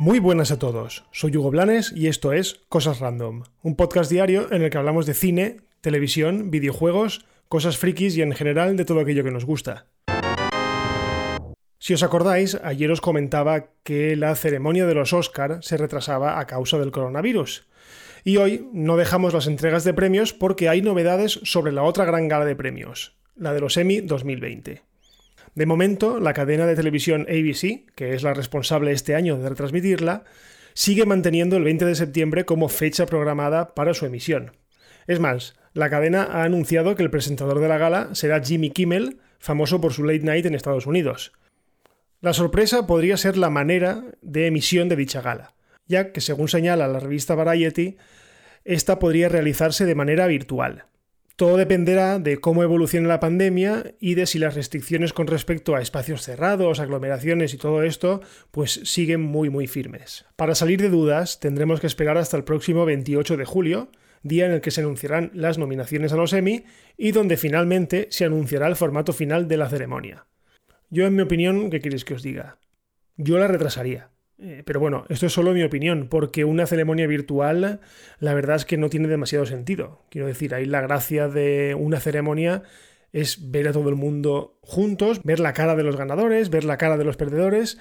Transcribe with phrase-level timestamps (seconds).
[0.00, 4.52] Muy buenas a todos, soy Hugo Blanes y esto es Cosas Random, un podcast diario
[4.52, 9.00] en el que hablamos de cine, televisión, videojuegos, cosas frikis y en general de todo
[9.00, 9.86] aquello que nos gusta.
[11.78, 16.46] Si os acordáis, ayer os comentaba que la ceremonia de los Oscar se retrasaba a
[16.46, 17.66] causa del coronavirus.
[18.26, 22.26] Y hoy no dejamos las entregas de premios porque hay novedades sobre la otra gran
[22.26, 24.82] gala de premios, la de los Emmy 2020.
[25.54, 30.24] De momento, la cadena de televisión ABC, que es la responsable este año de retransmitirla,
[30.72, 34.52] sigue manteniendo el 20 de septiembre como fecha programada para su emisión.
[35.06, 39.18] Es más, la cadena ha anunciado que el presentador de la gala será Jimmy Kimmel,
[39.38, 41.32] famoso por su late night en Estados Unidos.
[42.22, 45.53] La sorpresa podría ser la manera de emisión de dicha gala,
[45.86, 47.96] ya que según señala la revista Variety,
[48.64, 50.86] esta podría realizarse de manera virtual.
[51.36, 55.80] Todo dependerá de cómo evolucione la pandemia y de si las restricciones con respecto a
[55.80, 58.20] espacios cerrados, aglomeraciones y todo esto,
[58.52, 60.26] pues siguen muy muy firmes.
[60.36, 63.90] Para salir de dudas, tendremos que esperar hasta el próximo 28 de julio,
[64.22, 68.24] día en el que se anunciarán las nominaciones a los Emmy y donde finalmente se
[68.24, 70.26] anunciará el formato final de la ceremonia.
[70.88, 72.58] Yo, en mi opinión, ¿qué queréis que os diga?
[73.16, 74.13] Yo la retrasaría.
[74.46, 77.80] Eh, pero bueno, esto es solo mi opinión, porque una ceremonia virtual,
[78.18, 80.02] la verdad es que no tiene demasiado sentido.
[80.10, 82.62] Quiero decir, ahí la gracia de una ceremonia
[83.14, 86.76] es ver a todo el mundo juntos, ver la cara de los ganadores, ver la
[86.76, 87.78] cara de los perdedores,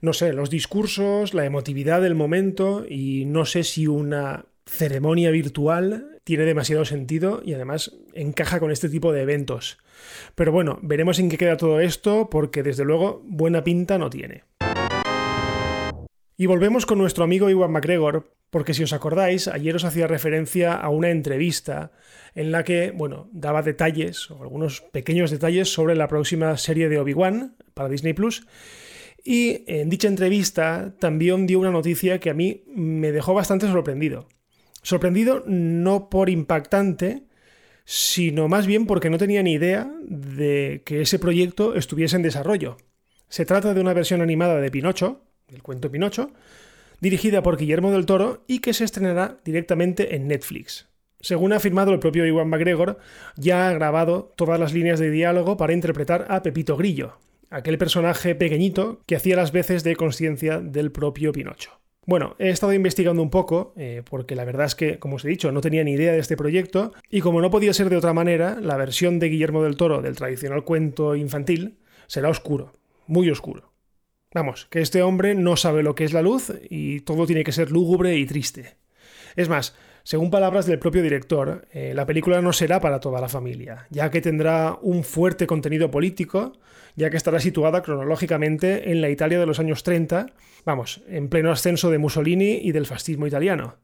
[0.00, 6.18] no sé, los discursos, la emotividad del momento, y no sé si una ceremonia virtual
[6.24, 9.78] tiene demasiado sentido y además encaja con este tipo de eventos.
[10.34, 14.49] Pero bueno, veremos en qué queda todo esto, porque desde luego buena pinta no tiene.
[16.40, 20.72] Y volvemos con nuestro amigo Iwan McGregor, porque si os acordáis, ayer os hacía referencia
[20.72, 21.92] a una entrevista
[22.34, 26.98] en la que, bueno, daba detalles, o algunos pequeños detalles sobre la próxima serie de
[26.98, 28.46] Obi-Wan para Disney Plus.
[29.22, 34.26] Y en dicha entrevista también dio una noticia que a mí me dejó bastante sorprendido.
[34.80, 37.24] Sorprendido no por impactante,
[37.84, 42.78] sino más bien porque no tenía ni idea de que ese proyecto estuviese en desarrollo.
[43.28, 46.32] Se trata de una versión animada de Pinocho, el cuento Pinocho,
[47.00, 50.88] dirigida por Guillermo del Toro y que se estrenará directamente en Netflix.
[51.20, 52.98] Según ha afirmado el propio Iwan McGregor,
[53.36, 57.18] ya ha grabado todas las líneas de diálogo para interpretar a Pepito Grillo,
[57.50, 61.80] aquel personaje pequeñito que hacía las veces de conciencia del propio Pinocho.
[62.06, 65.28] Bueno, he estado investigando un poco, eh, porque la verdad es que, como os he
[65.28, 68.14] dicho, no tenía ni idea de este proyecto, y como no podía ser de otra
[68.14, 72.72] manera, la versión de Guillermo del Toro del tradicional cuento infantil será oscuro,
[73.06, 73.69] muy oscuro.
[74.32, 77.50] Vamos, que este hombre no sabe lo que es la luz y todo tiene que
[77.50, 78.76] ser lúgubre y triste.
[79.34, 79.74] Es más,
[80.04, 84.10] según palabras del propio director, eh, la película no será para toda la familia, ya
[84.10, 86.52] que tendrá un fuerte contenido político,
[86.94, 90.26] ya que estará situada cronológicamente en la Italia de los años 30,
[90.64, 93.78] vamos, en pleno ascenso de Mussolini y del fascismo italiano.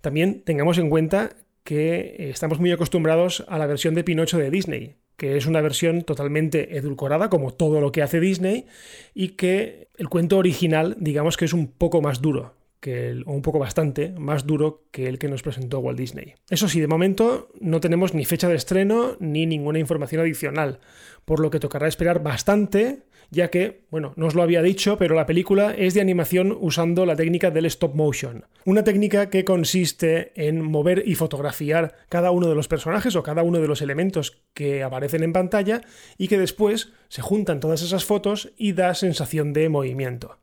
[0.00, 1.30] También tengamos en cuenta
[1.64, 5.60] que eh, estamos muy acostumbrados a la versión de Pinocho de Disney, que es una
[5.60, 8.66] versión totalmente edulcorada, como todo lo que hace Disney,
[9.14, 13.32] y que el cuento original, digamos que es un poco más duro, que el, o
[13.32, 16.34] un poco bastante más duro que el que nos presentó Walt Disney.
[16.48, 20.80] Eso sí, de momento no tenemos ni fecha de estreno ni ninguna información adicional,
[21.24, 25.14] por lo que tocará esperar bastante ya que, bueno, no os lo había dicho, pero
[25.14, 28.46] la película es de animación usando la técnica del stop motion.
[28.64, 33.42] Una técnica que consiste en mover y fotografiar cada uno de los personajes o cada
[33.42, 35.82] uno de los elementos que aparecen en pantalla
[36.16, 40.38] y que después se juntan todas esas fotos y da sensación de movimiento.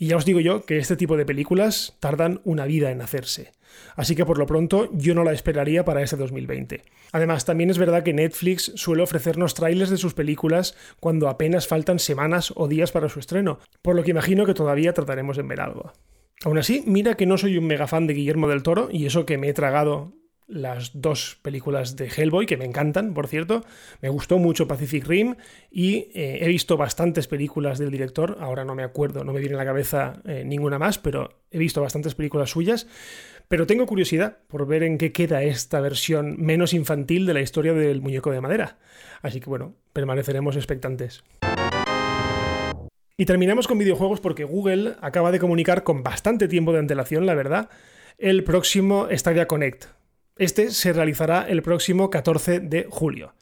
[0.00, 3.52] Y ya os digo yo que este tipo de películas tardan una vida en hacerse.
[3.96, 6.82] Así que por lo pronto yo no la esperaría para este 2020.
[7.12, 11.98] Además, también es verdad que Netflix suele ofrecernos trailers de sus películas cuando apenas faltan
[11.98, 15.60] semanas o días para su estreno, por lo que imagino que todavía trataremos en ver
[15.60, 15.92] algo.
[16.44, 19.26] Aún así, mira que no soy un mega fan de Guillermo del Toro, y eso
[19.26, 20.14] que me he tragado
[20.50, 23.64] las dos películas de Hellboy, que me encantan, por cierto.
[24.02, 25.36] Me gustó mucho Pacific Rim
[25.70, 28.38] y eh, he visto bastantes películas del director.
[28.40, 31.58] Ahora no me acuerdo, no me viene a la cabeza eh, ninguna más, pero he
[31.58, 32.86] visto bastantes películas suyas.
[33.48, 37.72] Pero tengo curiosidad por ver en qué queda esta versión menos infantil de la historia
[37.72, 38.78] del muñeco de madera.
[39.22, 41.24] Así que bueno, permaneceremos expectantes.
[43.16, 47.34] Y terminamos con videojuegos porque Google acaba de comunicar con bastante tiempo de antelación, la
[47.34, 47.68] verdad,
[48.16, 49.86] el próximo Stadia Connect,
[50.40, 53.34] este se realizará el próximo 14 de julio.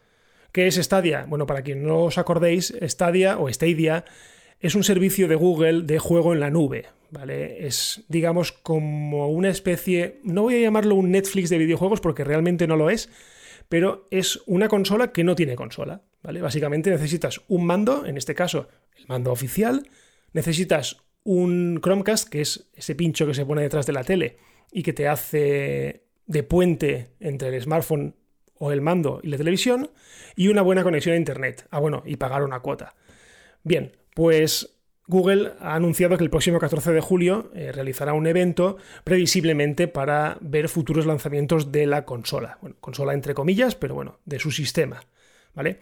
[0.51, 1.27] ¿Qué es Stadia?
[1.29, 4.05] Bueno, para quien no os acordéis, Stadia o Stadia
[4.59, 7.65] es un servicio de Google de juego en la nube, ¿vale?
[7.69, 12.67] Es, digamos, como una especie, no voy a llamarlo un Netflix de videojuegos porque realmente
[12.67, 13.09] no lo es,
[13.69, 16.03] pero es una consola que no tiene consola.
[16.21, 16.41] ¿vale?
[16.43, 19.89] Básicamente necesitas un mando, en este caso el mando oficial,
[20.33, 24.39] necesitas un Chromecast, que es ese pincho que se pone detrás de la tele
[24.73, 28.15] y que te hace de puente entre el smartphone
[28.55, 29.91] o el mando y la televisión,
[30.37, 31.67] y una buena conexión a Internet.
[31.71, 32.95] Ah, bueno, y pagar una cuota.
[33.65, 38.77] Bien, pues Google ha anunciado que el próximo 14 de julio eh, realizará un evento
[39.05, 42.59] previsiblemente para ver futuros lanzamientos de la consola.
[42.61, 45.01] Bueno, consola entre comillas, pero bueno, de su sistema.
[45.55, 45.81] ¿Vale?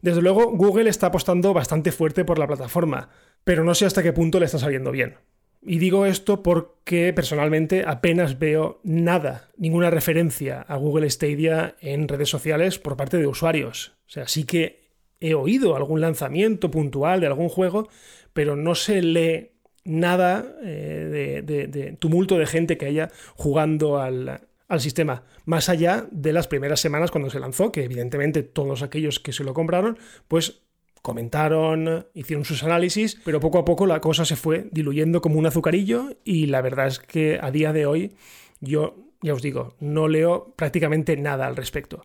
[0.00, 3.10] Desde luego, Google está apostando bastante fuerte por la plataforma,
[3.42, 5.16] pero no sé hasta qué punto le está saliendo bien.
[5.60, 12.28] Y digo esto porque personalmente apenas veo nada, ninguna referencia a Google Stadia en redes
[12.28, 13.92] sociales por parte de usuarios.
[14.06, 14.88] O sea, sí que
[15.20, 17.88] he oído algún lanzamiento puntual de algún juego,
[18.32, 19.50] pero no se lee
[19.84, 26.32] nada eh, de, tumulto de gente que haya jugando al, al sistema, más allá de
[26.32, 30.62] las primeras semanas cuando se lanzó, que evidentemente todos aquellos que se lo compraron, pues
[31.02, 35.46] comentaron, hicieron sus análisis, pero poco a poco la cosa se fue diluyendo como un
[35.46, 38.12] azucarillo y la verdad es que a día de hoy
[38.60, 42.04] yo, ya os digo, no leo prácticamente nada al respecto.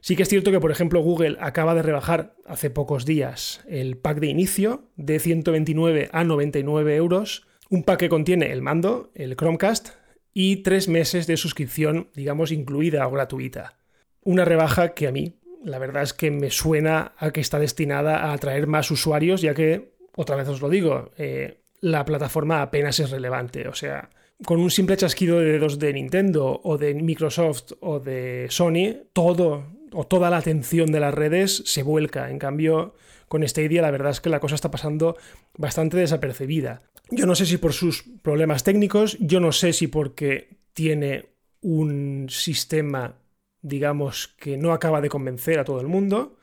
[0.00, 3.96] Sí que es cierto que, por ejemplo, Google acaba de rebajar hace pocos días el
[3.96, 9.34] pack de inicio de 129 a 99 euros, un pack que contiene el mando, el
[9.34, 9.90] Chromecast
[10.34, 13.78] y tres meses de suscripción, digamos, incluida o gratuita.
[14.22, 18.18] Una rebaja que a mí, la verdad es que me suena a que está destinada
[18.18, 23.00] a atraer más usuarios, ya que, otra vez os lo digo, eh, la plataforma apenas
[23.00, 23.68] es relevante.
[23.68, 24.10] O sea,
[24.44, 29.64] con un simple chasquido de dedos de Nintendo o de Microsoft o de Sony, todo
[29.92, 32.30] o toda la atención de las redes se vuelca.
[32.30, 32.94] En cambio,
[33.28, 35.16] con Stadia la verdad es que la cosa está pasando
[35.56, 36.82] bastante desapercibida.
[37.10, 41.26] Yo no sé si por sus problemas técnicos, yo no sé si porque tiene
[41.60, 43.16] un sistema,
[43.64, 46.36] digamos, que no acaba de convencer a todo el mundo.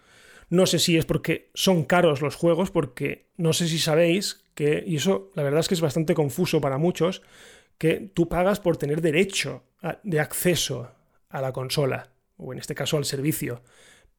[0.50, 4.84] No sé si es porque son caros los juegos, porque no sé si sabéis que,
[4.86, 7.22] y eso la verdad es que es bastante confuso para muchos,
[7.78, 9.64] que tú pagas por tener derecho
[10.04, 10.92] de acceso
[11.30, 13.62] a la consola o en este caso al servicio.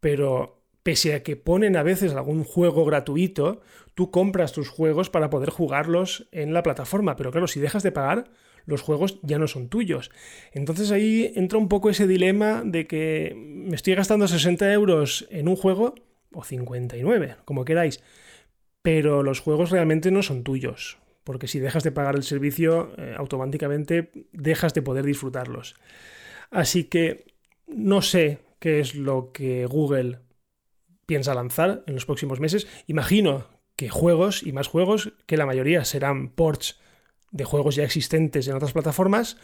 [0.00, 3.61] Pero pese a que ponen a veces algún juego gratuito,
[3.94, 7.17] tú compras tus juegos para poder jugarlos en la plataforma.
[7.17, 8.31] Pero claro, si dejas de pagar,
[8.67, 10.11] los juegos ya no son tuyos.
[10.52, 15.49] Entonces ahí entra un poco ese dilema de que me estoy gastando 60 euros en
[15.49, 15.94] un juego,
[16.32, 18.02] o 59, como queráis,
[18.81, 20.99] pero los juegos realmente no son tuyos.
[21.25, 25.76] Porque si dejas de pagar el servicio, eh, automáticamente dejas de poder disfrutarlos.
[26.50, 27.26] Así que
[27.69, 30.19] no sé qué es lo que Google
[31.06, 32.66] piensa lanzar en los próximos meses.
[32.87, 33.46] Imagino
[33.76, 36.81] que juegos y más juegos, que la mayoría serán ports
[37.31, 39.38] de juegos ya existentes en otras plataformas,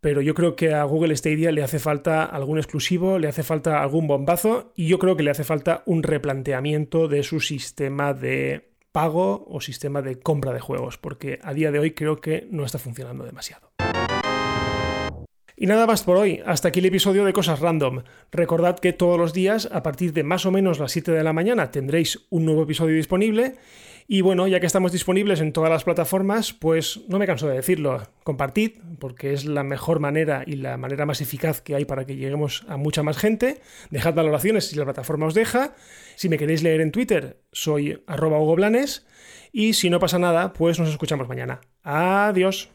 [0.00, 3.82] pero yo creo que a Google Stadia le hace falta algún exclusivo, le hace falta
[3.82, 8.74] algún bombazo y yo creo que le hace falta un replanteamiento de su sistema de
[8.92, 12.64] pago o sistema de compra de juegos, porque a día de hoy creo que no
[12.64, 13.73] está funcionando demasiado.
[15.56, 18.02] Y nada más por hoy, hasta aquí el episodio de Cosas Random.
[18.32, 21.32] Recordad que todos los días, a partir de más o menos las 7 de la
[21.32, 23.54] mañana, tendréis un nuevo episodio disponible.
[24.08, 27.54] Y bueno, ya que estamos disponibles en todas las plataformas, pues no me canso de
[27.54, 32.04] decirlo, compartid, porque es la mejor manera y la manera más eficaz que hay para
[32.04, 33.60] que lleguemos a mucha más gente.
[33.90, 35.74] Dejad valoraciones si la plataforma os deja.
[36.16, 38.38] Si me queréis leer en Twitter, soy arroba.
[39.52, 41.60] Y si no pasa nada, pues nos escuchamos mañana.
[41.84, 42.70] Adiós.